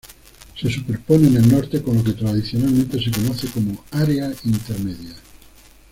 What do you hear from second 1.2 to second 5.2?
en el norte con lo que tradicionalmente se conoce como Área Intermedia.